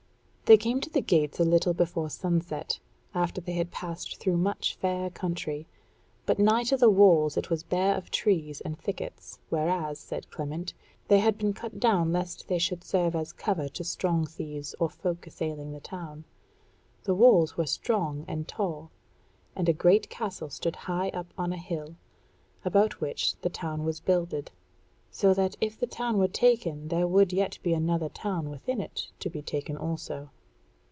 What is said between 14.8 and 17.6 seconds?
folk assailing the town. The walls